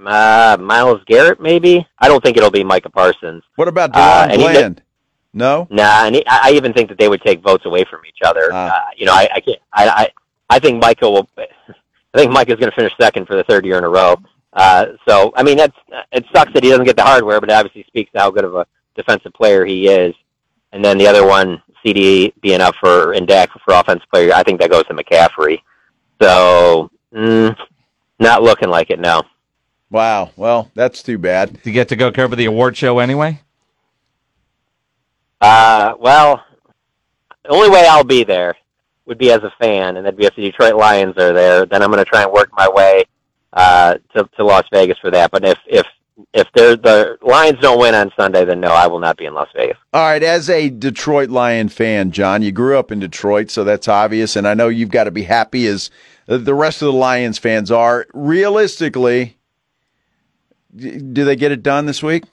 uh, 0.05 0.57
Myles 0.61 1.01
Garrett, 1.07 1.41
maybe. 1.41 1.87
I 1.99 2.09
don't 2.09 2.23
think 2.23 2.37
it'll 2.37 2.51
be 2.51 2.65
Micah 2.65 2.91
Parsons. 2.91 3.43
What 3.57 3.69
about 3.69 3.93
DaRon 3.93 4.33
Uh, 4.33 4.37
Bland? 4.37 4.83
No. 5.35 5.67
Nah, 5.69 6.07
and 6.07 6.15
he, 6.15 6.27
I 6.27 6.41
I 6.45 6.51
even 6.53 6.73
think 6.73 6.89
that 6.89 6.99
they 6.99 7.09
would 7.09 7.21
take 7.21 7.43
votes 7.43 7.67
away 7.67 7.85
from 7.91 8.07
each 8.07 8.19
other. 8.25 8.51
Ah. 8.53 8.69
Uh, 8.69 8.91
you 8.97 9.05
know, 9.05 9.13
I, 9.13 9.29
I 9.35 9.41
can't. 9.41 9.59
I, 9.73 9.89
I, 9.89 10.09
I 10.49 10.59
think 10.61 10.81
Michael 10.81 11.13
will. 11.13 11.29
I 11.39 12.19
think 12.19 12.31
Micah's 12.31 12.61
going 12.61 12.71
to 12.71 12.77
finish 12.77 12.93
second 12.99 13.27
for 13.27 13.35
the 13.35 13.43
third 13.43 13.67
year 13.67 13.77
in 13.77 13.83
a 13.83 13.89
row. 13.89 14.15
Uh, 14.53 14.87
so, 15.09 15.33
I 15.37 15.43
mean, 15.43 15.57
that's 15.57 15.77
it 16.13 16.25
sucks 16.33 16.53
that 16.55 16.63
he 16.63 16.71
doesn't 16.71 16.85
get 16.85 16.97
the 16.97 17.03
hardware, 17.03 17.41
but 17.41 17.51
it 17.51 17.55
obviously 17.55 17.85
speaks 17.89 18.13
to 18.13 18.21
how 18.21 18.31
good 18.31 18.45
of 18.45 18.55
a 18.55 18.67
defensive 18.95 19.33
player 19.33 19.65
he 19.65 19.89
is. 19.89 20.15
And 20.73 20.85
then 20.85 20.97
the 20.97 21.09
other 21.09 21.27
one, 21.27 21.61
CD 21.85 22.33
being 22.41 22.61
up 22.61 22.77
for 22.81 23.13
and 23.13 23.27
Dak 23.27 23.51
for 23.65 23.75
offensive 23.75 24.09
player, 24.13 24.33
I 24.33 24.45
think 24.45 24.61
that 24.61 24.71
goes 24.71 24.87
to 24.87 24.95
McCaffrey. 24.95 25.59
So, 26.23 26.91
mm, 27.13 27.57
not 28.21 28.45
looking 28.45 28.69
like 28.71 28.91
it 28.91 29.01
now. 29.01 29.25
Wow. 29.91 30.31
Well, 30.37 30.71
that's 30.75 31.03
too 31.03 31.19
bad. 31.19 31.53
Do 31.63 31.71
you 31.71 31.73
get 31.73 31.89
to 31.89 31.97
go 31.97 32.13
cover 32.13 32.37
the 32.37 32.47
award 32.47 32.77
show 32.77 33.01
anyway? 33.01 33.41
Uh, 35.45 35.95
well, 36.01 36.43
the 37.45 37.51
only 37.51 37.69
way 37.69 37.87
I'll 37.87 38.03
be 38.03 38.25
there 38.25 38.57
would 39.05 39.19
be 39.19 39.31
as 39.31 39.43
a 39.43 39.53
fan, 39.61 39.99
and 39.99 40.07
that'd 40.07 40.19
be 40.19 40.25
if 40.25 40.35
the 40.35 40.41
Detroit 40.41 40.75
Lions 40.75 41.19
are 41.19 41.35
there. 41.35 41.67
Then 41.67 41.83
I'm 41.83 41.91
going 41.91 42.03
to 42.03 42.11
try 42.11 42.23
and 42.23 42.33
work 42.33 42.49
my 42.57 42.67
way 42.67 43.05
uh, 43.53 43.97
to 44.15 44.27
to 44.39 44.45
Las 44.45 44.65
Vegas 44.73 44.97
for 44.99 45.11
that. 45.11 45.31
But 45.31 45.45
if 45.45 45.59
if 45.67 45.87
if 46.33 46.51
the 46.55 47.19
Lions 47.21 47.59
don't 47.61 47.79
win 47.79 47.95
on 47.95 48.11
Sunday, 48.19 48.47
then 48.47 48.61
no, 48.61 48.69
I 48.69 48.87
will 48.87 49.01
not 49.01 49.19
be 49.19 49.27
in 49.27 49.35
Las 49.35 49.51
Vegas. 49.55 49.77
All 49.93 50.01
right, 50.01 50.23
as 50.23 50.49
a 50.49 50.71
Detroit 50.71 51.29
Lion 51.29 51.69
fan, 51.69 52.11
Jon, 52.11 52.41
you 52.41 52.51
grew 52.51 52.79
up 52.79 52.91
in 52.91 52.99
Detroit, 52.99 53.51
so 53.51 53.65
that's 53.65 53.87
obvious, 53.87 54.37
and 54.37 54.49
I 54.49 54.55
know 54.55 54.69
you've 54.69 54.91
got 54.91 55.05
to 55.05 55.11
be 55.11 55.25
happy 55.25 55.67
as 55.67 55.91
the 56.25 56.55
rest 56.55 56.81
of 56.81 56.87
the 56.87 56.93
Lions 56.95 57.37
fans 57.37 57.71
are. 57.71 58.07
Realistically, 58.15 59.37
do 60.75 61.25
they 61.27 61.37
get 61.37 61.53
it 61.53 61.63
done 61.63 61.85
this 61.85 62.03
week? 62.03 62.25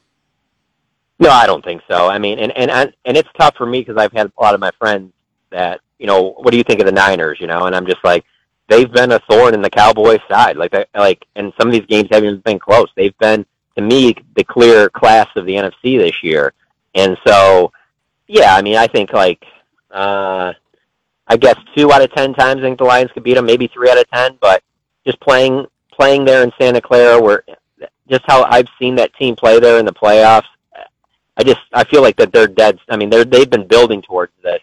No, 1.21 1.29
I 1.29 1.45
don't 1.45 1.63
think 1.63 1.83
so. 1.87 2.07
I 2.07 2.17
mean, 2.17 2.39
and 2.39 2.51
and 2.57 2.71
and 3.05 3.15
it's 3.15 3.29
tough 3.39 3.55
for 3.55 3.67
me 3.67 3.79
because 3.79 3.95
I've 3.95 4.11
had 4.11 4.27
a 4.27 4.41
lot 4.41 4.55
of 4.55 4.59
my 4.59 4.71
friends 4.79 5.13
that 5.51 5.79
you 5.99 6.07
know, 6.07 6.31
what 6.31 6.49
do 6.49 6.57
you 6.57 6.63
think 6.63 6.79
of 6.79 6.87
the 6.87 6.91
Niners? 6.91 7.37
You 7.39 7.45
know, 7.45 7.65
and 7.67 7.75
I'm 7.75 7.85
just 7.85 8.03
like, 8.03 8.25
they've 8.67 8.91
been 8.91 9.11
a 9.11 9.19
thorn 9.29 9.53
in 9.53 9.61
the 9.61 9.69
Cowboys' 9.69 10.19
side. 10.27 10.57
Like, 10.57 10.71
they, 10.71 10.83
like, 10.95 11.23
and 11.35 11.53
some 11.59 11.67
of 11.67 11.73
these 11.73 11.85
games 11.85 12.09
haven't 12.11 12.27
even 12.27 12.41
been 12.41 12.57
close. 12.57 12.89
They've 12.95 13.17
been, 13.19 13.45
to 13.75 13.83
me, 13.83 14.15
the 14.35 14.43
clear 14.43 14.89
class 14.89 15.27
of 15.35 15.45
the 15.45 15.53
NFC 15.53 15.99
this 15.99 16.23
year. 16.23 16.53
And 16.95 17.15
so, 17.25 17.71
yeah, 18.27 18.55
I 18.55 18.63
mean, 18.63 18.77
I 18.77 18.87
think 18.87 19.13
like, 19.13 19.45
uh, 19.91 20.53
I 21.27 21.37
guess 21.37 21.55
two 21.77 21.91
out 21.91 22.01
of 22.01 22.11
ten 22.13 22.33
times 22.33 22.61
I 22.61 22.63
think 22.63 22.79
the 22.79 22.85
Lions 22.85 23.11
could 23.11 23.23
beat 23.23 23.35
them, 23.35 23.45
maybe 23.45 23.67
three 23.67 23.91
out 23.91 23.99
of 23.99 24.09
ten. 24.09 24.39
But 24.41 24.63
just 25.05 25.19
playing 25.21 25.67
playing 25.93 26.25
there 26.25 26.41
in 26.43 26.51
Santa 26.59 26.81
Clara, 26.81 27.21
where 27.21 27.43
just 28.09 28.23
how 28.25 28.43
I've 28.45 28.67
seen 28.79 28.95
that 28.95 29.13
team 29.13 29.35
play 29.35 29.59
there 29.59 29.77
in 29.77 29.85
the 29.85 29.93
playoffs, 29.93 30.47
I 31.37 31.43
just 31.43 31.59
I 31.73 31.83
feel 31.85 32.01
like 32.01 32.17
that 32.17 32.31
they're 32.31 32.47
dead. 32.47 32.79
I 32.89 32.97
mean, 32.97 33.09
they're 33.09 33.25
they've 33.25 33.49
been 33.49 33.67
building 33.67 34.01
towards 34.01 34.33
this 34.43 34.61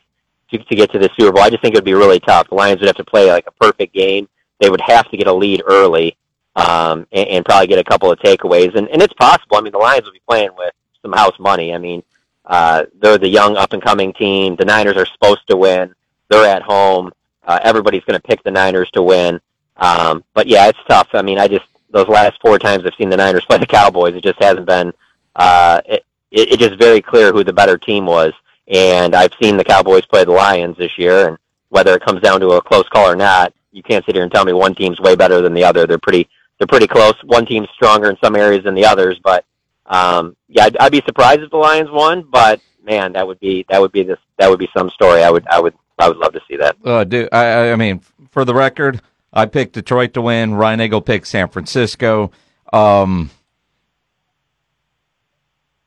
to, 0.51 0.59
to 0.59 0.77
get 0.77 0.93
to 0.93 0.99
the 0.99 1.11
Super 1.19 1.33
Bowl. 1.33 1.43
I 1.43 1.51
just 1.51 1.63
think 1.63 1.75
it 1.75 1.79
would 1.79 1.85
be 1.85 1.95
really 1.95 2.21
tough. 2.21 2.49
The 2.49 2.55
Lions 2.55 2.81
would 2.81 2.87
have 2.87 2.97
to 2.97 3.05
play 3.05 3.31
like 3.31 3.47
a 3.47 3.53
perfect 3.53 3.95
game. 3.95 4.29
They 4.61 4.71
would 4.71 4.81
have 4.81 5.11
to 5.11 5.17
get 5.17 5.27
a 5.27 5.33
lead 5.33 5.63
early 5.67 6.17
um, 6.57 7.07
and, 7.13 7.29
and 7.29 7.45
probably 7.45 7.69
get 7.69 7.79
a 7.79 7.85
couple 7.85 8.11
of 8.11 8.19
takeaways. 8.19 8.75
And, 8.75 8.89
and 8.89 9.01
it's 9.01 9.15
possible. 9.15 9.57
I 9.57 9.61
mean, 9.61 9.73
the 9.73 9.79
Lions 9.79 10.05
will 10.05 10.13
be 10.13 10.23
playing 10.29 10.51
with 10.57 10.73
some 11.03 11.13
house 11.13 11.39
money. 11.39 11.73
I 11.73 11.79
mean, 11.79 12.03
uh, 12.45 12.87
they're 13.01 13.19
the 13.19 13.29
young 13.29 13.57
up 13.57 13.73
and 13.73 13.83
coming 13.83 14.13
team. 14.13 14.57
The 14.57 14.65
Niners 14.65 14.97
are 14.97 15.07
supposed 15.07 15.47
to 15.49 15.57
win. 15.57 15.95
They're 16.29 16.47
at 16.47 16.63
home. 16.63 17.13
Uh, 17.47 17.61
everybody's 17.63 18.05
going 18.05 18.21
to 18.21 18.27
pick 18.27 18.43
the 18.43 18.51
Niners 18.51 18.91
to 18.93 19.03
win. 19.03 19.41
Um, 19.77 20.25
but 20.35 20.49
yeah, 20.49 20.67
it's 20.69 20.79
tough. 20.89 21.09
I 21.13 21.23
mean, 21.23 21.39
I 21.39 21.47
just 21.47 21.67
those 21.91 22.09
last 22.09 22.39
four 22.43 22.59
times 22.59 22.85
I've 22.85 22.95
seen 22.99 23.09
the 23.09 23.17
Niners 23.17 23.45
play 23.45 23.59
the 23.59 23.67
Cowboys, 23.67 24.15
it 24.15 24.23
just 24.23 24.43
hasn't 24.43 24.67
been. 24.67 24.93
Uh, 25.35 25.81
it, 25.87 26.05
it, 26.31 26.53
it 26.53 26.59
just 26.59 26.79
very 26.79 27.01
clear 27.01 27.33
who 27.33 27.45
the 27.45 27.53
better 27.53 27.79
team 27.79 28.07
was. 28.07 28.33
And 28.69 29.15
I've 29.15 29.33
seen 29.41 29.57
the 29.57 29.65
Cowboys 29.65 30.05
play 30.07 30.25
the 30.25 30.33
Lions 30.33 30.77
this 30.77 30.99
year, 30.99 31.29
and 31.29 31.39
whether 31.71 31.95
it 31.95 32.05
comes 32.05 32.21
down 32.21 32.41
to 32.41 32.51
a 32.51 32.63
close 32.63 32.89
call 32.91 33.11
or 33.11 33.17
not, 33.17 33.53
you 33.73 33.83
can't 33.83 34.05
sit 34.05 34.15
here 34.15 34.25
and 34.25 34.33
tell 34.33 34.45
me 34.45 34.53
one 34.53 34.75
team's 34.75 35.01
way 35.01 35.17
better 35.17 35.41
than 35.41 35.55
the 35.55 35.65
other. 35.65 35.87
They're 35.87 35.99
pretty 35.99 36.29
they're 36.59 36.67
pretty 36.67 36.87
close. 36.87 37.15
One 37.25 37.47
team's 37.47 37.69
stronger 37.75 38.11
in 38.11 38.17
some 38.23 38.37
areas 38.37 38.65
than 38.65 38.75
the 38.75 38.85
others, 38.85 39.19
but 39.23 39.45
um, 39.87 40.37
yeah, 40.49 40.65
I'd, 40.65 40.77
I'd 40.79 40.93
be 40.93 41.03
surprised 41.07 41.41
if 41.41 41.51
the 41.51 41.57
Lions 41.57 41.91
won. 41.91 42.23
But 42.31 42.61
man, 42.83 43.13
that 43.13 43.27
would 43.27 43.41
be 43.41 43.65
that 43.69 43.81
would 43.81 43.93
be 43.93 44.03
this 44.03 44.19
that 44.39 44.51
would 44.51 44.59
be 44.59 44.69
some 44.77 44.91
story. 44.91 45.23
I 45.23 45.31
would 45.31 45.47
I 45.49 45.61
would 45.61 45.75
I 45.99 46.09
would 46.09 46.19
love 46.19 46.33
to 46.33 46.41
see 46.49 46.57
that. 46.57 46.77
Uh, 46.85 47.05
do 47.05 47.29
I? 47.33 47.73
I 47.73 47.77
mean, 47.77 48.01
for 48.31 48.45
the 48.45 48.55
record, 48.55 49.01
I 49.33 49.47
picked 49.47 49.75
Detroit 49.75 50.15
to 50.15 50.23
win. 50.23 50.55
Ryan 50.55 50.81
Eagle 50.81 51.01
picked 51.01 51.27
San 51.27 51.49
Francisco. 51.49 52.33
Um, 52.73 53.31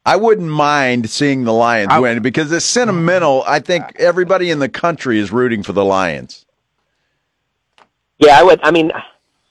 I 0.05 0.15
wouldn't 0.15 0.49
mind 0.49 1.09
seeing 1.09 1.43
the 1.43 1.53
Lions 1.53 1.89
I- 1.91 1.99
win 1.99 2.21
because 2.21 2.51
it's 2.51 2.65
sentimental. 2.65 3.43
I 3.45 3.59
think 3.59 3.83
everybody 3.97 4.49
in 4.49 4.59
the 4.59 4.69
country 4.69 5.19
is 5.19 5.31
rooting 5.31 5.63
for 5.63 5.73
the 5.73 5.85
Lions. 5.85 6.45
Yeah, 8.17 8.39
I 8.39 8.43
would. 8.43 8.59
I 8.63 8.71
mean, 8.71 8.91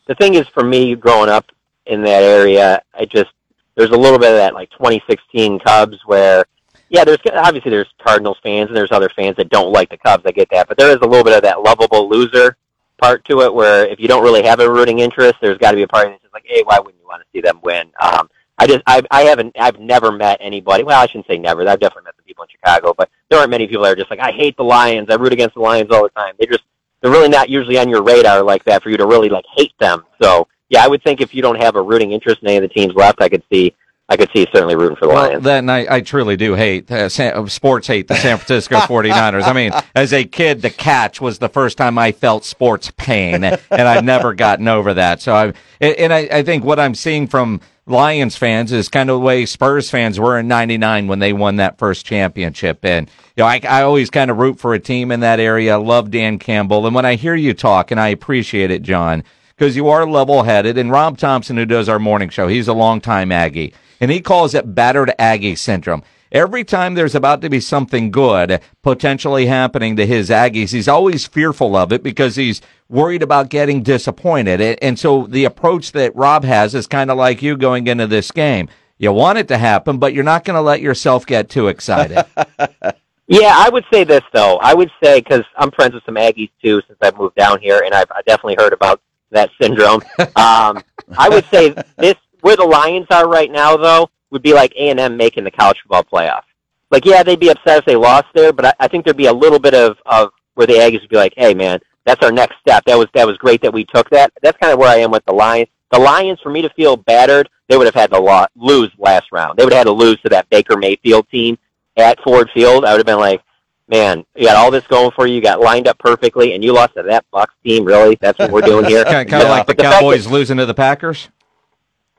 the 0.06 0.14
thing 0.14 0.34
is, 0.34 0.46
for 0.48 0.62
me, 0.62 0.94
growing 0.94 1.28
up 1.28 1.46
in 1.86 2.02
that 2.02 2.22
area, 2.22 2.82
I 2.94 3.04
just 3.04 3.30
there's 3.74 3.90
a 3.90 3.96
little 3.96 4.18
bit 4.18 4.30
of 4.30 4.36
that 4.36 4.54
like 4.54 4.70
2016 4.70 5.60
Cubs 5.60 5.98
where, 6.04 6.44
yeah, 6.88 7.04
there's 7.04 7.18
obviously 7.32 7.70
there's 7.70 7.92
Cardinals 8.02 8.38
fans 8.42 8.68
and 8.68 8.76
there's 8.76 8.92
other 8.92 9.08
fans 9.08 9.36
that 9.36 9.48
don't 9.48 9.72
like 9.72 9.88
the 9.88 9.96
Cubs. 9.96 10.24
I 10.26 10.32
get 10.32 10.48
that, 10.50 10.68
but 10.68 10.76
there 10.76 10.90
is 10.90 10.98
a 11.02 11.06
little 11.06 11.24
bit 11.24 11.36
of 11.36 11.42
that 11.42 11.62
lovable 11.62 12.08
loser 12.08 12.56
part 13.00 13.24
to 13.24 13.40
it 13.40 13.54
where 13.54 13.86
if 13.86 13.98
you 13.98 14.06
don't 14.08 14.22
really 14.22 14.42
have 14.42 14.60
a 14.60 14.70
rooting 14.70 14.98
interest, 14.98 15.36
there's 15.40 15.58
got 15.58 15.70
to 15.70 15.76
be 15.76 15.82
a 15.82 15.88
part 15.88 16.08
that's 16.08 16.22
just 16.22 16.34
like, 16.34 16.44
hey, 16.46 16.62
why 16.64 16.78
wouldn't 16.78 17.00
you 17.00 17.06
want 17.08 17.22
to 17.22 17.28
see 17.32 17.40
them 17.40 17.60
win? 17.62 17.90
Um, 18.02 18.28
I 18.60 18.66
just 18.66 18.82
I 18.86 19.02
I 19.10 19.22
haven't 19.22 19.56
I've 19.58 19.80
never 19.80 20.12
met 20.12 20.36
anybody. 20.38 20.84
Well, 20.84 21.00
I 21.00 21.06
shouldn't 21.06 21.26
say 21.26 21.38
never. 21.38 21.62
I've 21.62 21.80
definitely 21.80 22.04
met 22.04 22.14
some 22.16 22.26
people 22.26 22.44
in 22.44 22.50
Chicago, 22.50 22.94
but 22.96 23.08
there 23.30 23.38
aren't 23.38 23.50
many 23.50 23.66
people 23.66 23.84
that 23.84 23.92
are 23.92 23.96
just 23.96 24.10
like 24.10 24.20
I 24.20 24.32
hate 24.32 24.54
the 24.58 24.64
Lions. 24.64 25.08
I 25.08 25.14
root 25.14 25.32
against 25.32 25.54
the 25.54 25.62
Lions 25.62 25.90
all 25.90 26.02
the 26.02 26.10
time. 26.10 26.34
They 26.38 26.44
just 26.44 26.62
they're 27.00 27.10
really 27.10 27.30
not 27.30 27.48
usually 27.48 27.78
on 27.78 27.88
your 27.88 28.02
radar 28.02 28.42
like 28.42 28.62
that 28.64 28.82
for 28.82 28.90
you 28.90 28.98
to 28.98 29.06
really 29.06 29.30
like 29.30 29.46
hate 29.56 29.72
them. 29.80 30.04
So 30.20 30.46
yeah, 30.68 30.84
I 30.84 30.88
would 30.88 31.02
think 31.02 31.22
if 31.22 31.34
you 31.34 31.40
don't 31.40 31.58
have 31.58 31.74
a 31.74 31.82
rooting 31.82 32.12
interest 32.12 32.42
in 32.42 32.48
any 32.48 32.58
of 32.58 32.62
the 32.62 32.68
teams 32.68 32.94
left, 32.94 33.22
I 33.22 33.30
could 33.30 33.42
see 33.50 33.74
I 34.10 34.16
could 34.18 34.28
see 34.34 34.46
certainly 34.52 34.76
rooting 34.76 34.96
for 34.96 35.06
the 35.06 35.14
well, 35.14 35.28
Lions. 35.28 35.44
then 35.44 35.70
I, 35.70 35.94
I 35.94 36.00
truly 36.02 36.36
do 36.36 36.54
hate 36.54 36.90
uh, 36.90 37.08
San, 37.08 37.48
sports. 37.48 37.86
Hate 37.86 38.08
the 38.08 38.16
San 38.16 38.36
Francisco 38.36 38.76
49ers. 38.80 39.44
I 39.44 39.52
mean, 39.54 39.72
as 39.94 40.12
a 40.12 40.24
kid, 40.24 40.60
the 40.60 40.70
catch 40.70 41.18
was 41.18 41.38
the 41.38 41.48
first 41.48 41.78
time 41.78 41.96
I 41.96 42.12
felt 42.12 42.44
sports 42.44 42.92
pain, 42.96 43.42
and 43.44 43.58
I've 43.70 44.04
never 44.04 44.34
gotten 44.34 44.68
over 44.68 44.94
that. 44.94 45.22
So 45.22 45.34
I 45.34 45.52
and 45.80 46.12
I, 46.12 46.28
I 46.30 46.42
think 46.42 46.64
what 46.64 46.78
I'm 46.78 46.94
seeing 46.94 47.26
from 47.26 47.62
Lions 47.90 48.36
fans 48.36 48.72
is 48.72 48.88
kind 48.88 49.10
of 49.10 49.14
the 49.14 49.20
way 49.20 49.46
Spurs 49.46 49.90
fans 49.90 50.18
were 50.18 50.38
in 50.38 50.48
'99 50.48 51.08
when 51.08 51.18
they 51.18 51.32
won 51.32 51.56
that 51.56 51.78
first 51.78 52.06
championship. 52.06 52.84
And 52.84 53.08
you 53.36 53.42
know, 53.42 53.46
I, 53.46 53.60
I 53.68 53.82
always 53.82 54.10
kind 54.10 54.30
of 54.30 54.38
root 54.38 54.58
for 54.58 54.74
a 54.74 54.78
team 54.78 55.10
in 55.10 55.20
that 55.20 55.40
area. 55.40 55.74
I 55.74 55.76
love 55.76 56.10
Dan 56.10 56.38
Campbell, 56.38 56.86
and 56.86 56.94
when 56.94 57.04
I 57.04 57.16
hear 57.16 57.34
you 57.34 57.54
talk, 57.54 57.90
and 57.90 58.00
I 58.00 58.08
appreciate 58.08 58.70
it, 58.70 58.82
Jon, 58.82 59.24
because 59.48 59.76
you 59.76 59.88
are 59.88 60.06
level 60.06 60.44
headed. 60.44 60.78
And 60.78 60.90
Rob 60.90 61.18
Thompson, 61.18 61.56
who 61.56 61.66
does 61.66 61.88
our 61.88 61.98
morning 61.98 62.30
show, 62.30 62.48
he's 62.48 62.68
a 62.68 62.72
longtime 62.72 63.32
Aggie, 63.32 63.74
and 64.00 64.10
he 64.10 64.20
calls 64.20 64.54
it 64.54 64.74
battered 64.74 65.12
Aggie 65.18 65.56
syndrome. 65.56 66.02
Every 66.32 66.62
time 66.64 66.94
there's 66.94 67.14
about 67.14 67.40
to 67.42 67.50
be 67.50 67.60
something 67.60 68.10
good 68.10 68.60
potentially 68.82 69.46
happening 69.46 69.96
to 69.96 70.06
his 70.06 70.30
Aggies, 70.30 70.72
he's 70.72 70.88
always 70.88 71.26
fearful 71.26 71.74
of 71.76 71.92
it 71.92 72.02
because 72.02 72.36
he's 72.36 72.60
worried 72.88 73.22
about 73.22 73.48
getting 73.48 73.82
disappointed. 73.82 74.60
And- 74.60 74.78
And 74.82 74.98
so 74.98 75.26
the 75.26 75.44
approach 75.44 75.92
that 75.92 76.14
Rob 76.14 76.44
has 76.44 76.74
is 76.74 76.86
kind 76.86 77.10
of 77.10 77.16
like 77.16 77.42
you 77.42 77.56
going 77.56 77.86
into 77.86 78.06
this 78.06 78.30
game. 78.30 78.68
You 78.98 79.12
want 79.12 79.38
it 79.38 79.48
to 79.48 79.58
happen, 79.58 79.98
but 79.98 80.12
you're 80.14 80.24
not 80.24 80.44
going 80.44 80.56
to 80.56 80.60
let 80.60 80.80
yourself 80.80 81.24
get 81.26 81.48
too 81.48 81.68
excited. 81.68 82.24
Yeah, 83.32 83.54
I 83.56 83.68
would 83.68 83.84
say 83.92 84.02
this 84.02 84.22
though. 84.32 84.56
I 84.56 84.74
would 84.74 84.90
say 85.00 85.20
because 85.20 85.44
I'm 85.56 85.70
friends 85.70 85.94
with 85.94 86.02
some 86.04 86.16
Aggies 86.16 86.50
too 86.60 86.82
since 86.88 86.98
I've 87.00 87.16
moved 87.16 87.36
down 87.36 87.60
here, 87.60 87.80
and 87.84 87.94
I've 87.94 88.10
I 88.10 88.22
definitely 88.22 88.56
heard 88.58 88.72
about 88.72 89.00
that 89.30 89.50
syndrome. 89.62 90.02
um, 90.18 90.82
I 91.16 91.28
would 91.28 91.44
say 91.44 91.72
this 91.96 92.16
where 92.42 92.56
the 92.56 92.64
Lions 92.64 93.06
are 93.10 93.28
right 93.28 93.50
now 93.50 93.76
though 93.76 94.10
would 94.30 94.42
be 94.42 94.52
like 94.54 94.72
A 94.76 94.90
and 94.90 95.00
M 95.00 95.16
making 95.16 95.44
the 95.44 95.50
college 95.50 95.78
football 95.82 96.04
playoff. 96.04 96.42
Like, 96.90 97.04
yeah, 97.04 97.22
they'd 97.22 97.38
be 97.38 97.50
upset 97.50 97.78
if 97.78 97.84
they 97.84 97.94
lost 97.96 98.26
there, 98.34 98.52
but 98.52 98.64
I, 98.66 98.72
I 98.80 98.88
think 98.88 99.04
there'd 99.04 99.16
be 99.16 99.26
a 99.26 99.32
little 99.32 99.58
bit 99.60 99.74
of 99.74 99.96
of 100.06 100.30
where 100.54 100.66
the 100.66 100.74
Aggies 100.74 101.00
would 101.00 101.08
be 101.10 101.16
like, 101.16 101.34
hey 101.36 101.54
man, 101.54 101.78
that's 102.04 102.22
our 102.24 102.32
next 102.32 102.56
step. 102.60 102.84
That 102.86 102.98
was 102.98 103.06
that 103.14 103.26
was 103.26 103.36
great 103.38 103.62
that 103.62 103.72
we 103.72 103.84
took 103.84 104.10
that. 104.10 104.32
That's 104.42 104.58
kind 104.58 104.72
of 104.72 104.78
where 104.78 104.88
I 104.90 104.96
am 104.96 105.10
with 105.10 105.24
the 105.24 105.32
Lions. 105.32 105.68
The 105.92 105.98
Lions, 105.98 106.38
for 106.40 106.50
me 106.50 106.62
to 106.62 106.68
feel 106.70 106.96
battered, 106.96 107.48
they 107.68 107.76
would 107.76 107.86
have 107.86 107.94
had 107.94 108.10
to 108.12 108.18
lo- 108.20 108.46
lose 108.56 108.90
last 108.98 109.26
round. 109.32 109.58
They 109.58 109.64
would 109.64 109.72
have 109.72 109.80
had 109.80 109.86
to 109.86 109.92
lose 109.92 110.20
to 110.20 110.28
that 110.28 110.48
Baker 110.48 110.76
Mayfield 110.76 111.28
team 111.30 111.58
at 111.96 112.20
Ford 112.22 112.48
Field. 112.54 112.84
I 112.84 112.92
would 112.92 112.98
have 112.98 113.06
been 113.06 113.18
like, 113.18 113.42
man, 113.88 114.24
you 114.36 114.46
got 114.46 114.54
all 114.56 114.70
this 114.70 114.86
going 114.86 115.10
for 115.12 115.26
you. 115.26 115.34
You 115.34 115.40
got 115.40 115.60
lined 115.60 115.88
up 115.88 115.98
perfectly, 115.98 116.54
and 116.54 116.62
you 116.62 116.72
lost 116.72 116.94
to 116.94 117.02
that 117.02 117.24
Bucks 117.32 117.54
team. 117.64 117.84
Really, 117.84 118.16
that's 118.20 118.38
what 118.38 118.52
we're 118.52 118.60
doing 118.60 118.84
here. 118.84 119.04
kind, 119.04 119.28
kind 119.28 119.42
of 119.42 119.48
like 119.48 119.66
the 119.66 119.74
But 119.74 119.82
fact 119.84 119.94
that- 119.94 120.00
Cowboys 120.00 120.26
losing 120.28 120.58
to 120.58 120.66
the 120.66 120.74
Packers. 120.74 121.28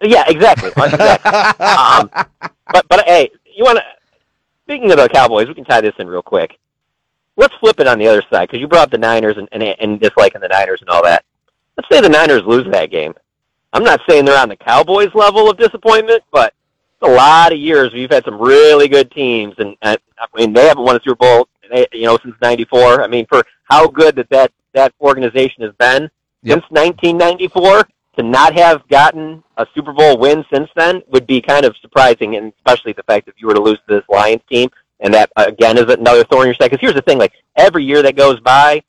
Yeah, 0.01 0.23
exactly. 0.27 0.69
exactly. 0.77 1.31
um, 1.31 2.09
but 2.71 2.87
but 2.87 3.05
hey, 3.05 3.29
you 3.55 3.63
want 3.63 3.77
to? 3.77 3.83
Speaking 4.65 4.91
of 4.91 4.97
the 4.97 5.09
Cowboys, 5.09 5.47
we 5.47 5.53
can 5.53 5.65
tie 5.65 5.81
this 5.81 5.93
in 5.99 6.07
real 6.07 6.21
quick. 6.21 6.57
Let's 7.37 7.53
flip 7.55 7.79
it 7.79 7.87
on 7.87 7.99
the 7.99 8.07
other 8.07 8.23
side 8.31 8.47
because 8.47 8.59
you 8.59 8.67
brought 8.67 8.83
up 8.83 8.91
the 8.91 8.97
Niners 8.97 9.37
and, 9.37 9.47
and 9.51 9.63
and 9.63 9.99
disliking 9.99 10.41
the 10.41 10.47
Niners 10.47 10.81
and 10.81 10.89
all 10.89 11.03
that. 11.03 11.25
Let's 11.77 11.89
say 11.89 12.01
the 12.01 12.09
Niners 12.09 12.43
lose 12.43 12.69
that 12.71 12.91
game. 12.91 13.13
I'm 13.73 13.83
not 13.83 14.01
saying 14.07 14.25
they're 14.25 14.41
on 14.41 14.49
the 14.49 14.55
Cowboys 14.55 15.13
level 15.13 15.49
of 15.49 15.57
disappointment, 15.57 16.23
but 16.31 16.53
it's 17.01 17.09
a 17.09 17.13
lot 17.13 17.53
of 17.53 17.57
years 17.59 17.93
we've 17.93 18.11
had 18.11 18.25
some 18.25 18.39
really 18.39 18.87
good 18.87 19.09
teams, 19.11 19.55
and, 19.57 19.75
and 19.81 19.97
I 20.19 20.27
mean 20.35 20.53
they 20.53 20.67
haven't 20.67 20.83
won 20.83 20.97
a 20.97 21.01
Super 21.01 21.15
Bowl, 21.15 21.47
eh, 21.71 21.85
you 21.93 22.03
know, 22.03 22.17
since 22.21 22.35
'94. 22.41 23.03
I 23.03 23.07
mean, 23.07 23.25
for 23.27 23.43
how 23.63 23.87
good 23.87 24.15
that 24.17 24.29
that 24.29 24.51
that 24.73 24.93
organization 25.01 25.63
has 25.63 25.73
been 25.79 26.09
since 26.45 26.63
1994 26.69 27.87
to 28.17 28.23
not 28.23 28.53
have 28.57 28.87
gotten 28.89 29.43
a 29.57 29.65
Super 29.73 29.93
Bowl 29.93 30.17
win 30.17 30.43
since 30.53 30.69
then 30.75 31.01
would 31.07 31.25
be 31.25 31.41
kind 31.41 31.65
of 31.65 31.75
surprising, 31.81 32.35
and 32.35 32.53
especially 32.57 32.93
the 32.93 33.03
fact 33.03 33.25
that 33.25 33.35
you 33.37 33.47
were 33.47 33.53
to 33.53 33.61
lose 33.61 33.79
to 33.87 33.95
this 33.95 34.03
Lions 34.09 34.41
team, 34.49 34.69
and 34.99 35.13
that 35.13 35.31
again 35.37 35.77
is 35.77 35.85
another 35.91 36.23
thorn 36.25 36.43
in 36.43 36.47
your 36.47 36.55
side. 36.55 36.71
Because 36.71 36.81
here's 36.81 36.93
the 36.93 37.01
thing: 37.01 37.17
like 37.17 37.33
every 37.55 37.83
year 37.83 38.01
that 38.01 38.15
goes 38.15 38.39
by, 38.41 38.83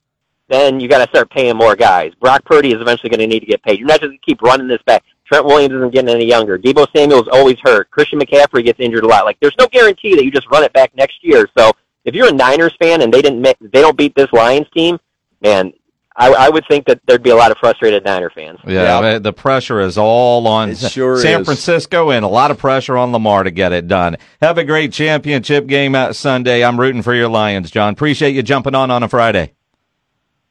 then 0.48 0.80
you 0.80 0.88
got 0.88 1.04
to 1.04 1.10
start 1.10 1.30
paying 1.30 1.56
more 1.56 1.76
guys. 1.76 2.12
Brock 2.20 2.44
Purdy 2.44 2.72
is 2.72 2.80
eventually 2.80 3.10
going 3.10 3.20
to 3.20 3.26
need 3.26 3.40
to 3.40 3.46
get 3.46 3.62
paid. 3.62 3.78
You're 3.78 3.88
not 3.88 4.00
just 4.00 4.08
going 4.10 4.18
to 4.18 4.24
keep 4.24 4.42
running 4.42 4.68
this 4.68 4.82
back. 4.86 5.04
Trent 5.24 5.46
Williams 5.46 5.74
isn't 5.74 5.94
getting 5.94 6.14
any 6.14 6.26
younger. 6.26 6.58
Deebo 6.58 6.86
Samuel's 6.94 7.28
always 7.32 7.56
hurt. 7.62 7.90
Christian 7.90 8.18
McCaffrey 8.18 8.64
gets 8.64 8.80
injured 8.80 9.04
a 9.04 9.06
lot. 9.06 9.24
Like 9.24 9.38
there's 9.40 9.56
no 9.58 9.66
guarantee 9.66 10.14
that 10.14 10.24
you 10.24 10.30
just 10.30 10.50
run 10.50 10.64
it 10.64 10.72
back 10.72 10.94
next 10.94 11.22
year. 11.22 11.48
So 11.56 11.72
if 12.04 12.14
you're 12.14 12.28
a 12.28 12.32
Niners 12.32 12.76
fan 12.80 13.02
and 13.02 13.12
they 13.12 13.22
didn't 13.22 13.42
they 13.42 13.80
don't 13.80 13.96
beat 13.96 14.14
this 14.14 14.32
Lions 14.32 14.66
team, 14.74 14.98
man, 15.40 15.72
I, 16.16 16.32
I 16.32 16.48
would 16.50 16.64
think 16.68 16.86
that 16.86 17.00
there'd 17.06 17.22
be 17.22 17.30
a 17.30 17.36
lot 17.36 17.50
of 17.50 17.56
frustrated 17.58 18.04
Niner 18.04 18.30
fans. 18.30 18.58
Yeah, 18.66 19.00
Yeah. 19.00 19.18
the 19.18 19.32
pressure 19.32 19.80
is 19.80 19.96
all 19.96 20.46
on 20.46 20.74
sure 20.74 21.16
San 21.16 21.40
is. 21.40 21.46
Francisco 21.46 22.10
and 22.10 22.24
a 22.24 22.28
lot 22.28 22.50
of 22.50 22.58
pressure 22.58 22.96
on 22.96 23.12
Lamar 23.12 23.42
to 23.44 23.50
get 23.50 23.72
it 23.72 23.88
done. 23.88 24.16
Have 24.40 24.58
a 24.58 24.64
great 24.64 24.92
championship 24.92 25.66
game 25.66 25.94
out 25.94 26.14
Sunday. 26.14 26.62
I'm 26.64 26.78
rooting 26.78 27.02
for 27.02 27.14
your 27.14 27.28
Lions, 27.28 27.70
Jon. 27.70 27.92
Appreciate 27.94 28.34
you 28.34 28.42
jumping 28.42 28.74
on 28.74 28.90
on 28.90 29.02
a 29.02 29.08
Friday. 29.08 29.52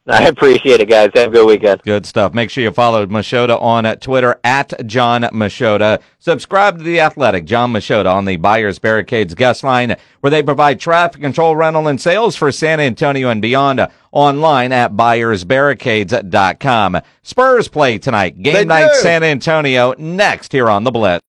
I 0.08 0.26
appreciate 0.26 0.80
it, 0.80 0.88
guys. 0.88 1.10
Have 1.14 1.28
a 1.28 1.32
good 1.32 1.46
weekend. 1.46 1.80
Good 1.82 2.04
stuff. 2.06 2.34
Make 2.34 2.50
sure 2.50 2.64
you 2.64 2.72
follow 2.72 3.06
Machota 3.06 3.56
on 3.62 3.84
Twitter 3.98 4.40
at 4.42 4.72
Jon 4.86 5.22
Machota. 5.22 6.02
Subscribe 6.18 6.78
to 6.78 6.84
The 6.84 6.98
Athletic, 6.98 7.44
Jon 7.44 7.72
Machota 7.72 8.12
on 8.12 8.24
the 8.24 8.36
Buyers 8.36 8.80
Barricades 8.80 9.34
guest 9.34 9.62
line, 9.62 9.94
where 10.20 10.32
they 10.32 10.42
provide 10.42 10.80
traffic 10.80 11.20
control, 11.20 11.54
rental, 11.54 11.86
and 11.86 12.00
sales 12.00 12.34
for 12.34 12.50
San 12.50 12.80
Antonio 12.80 13.28
and 13.28 13.40
beyond. 13.40 13.86
Online 14.10 14.72
at 14.72 14.92
buyersbarricades.com. 14.92 17.00
Spurs 17.22 17.68
play 17.68 17.98
tonight. 17.98 18.42
Game 18.42 18.54
They 18.54 18.64
night 18.64 18.90
do. 18.92 18.98
San 19.00 19.22
Antonio 19.22 19.94
next 19.96 20.50
here 20.52 20.68
on 20.68 20.82
The 20.84 20.90
Blitz. 20.90 21.20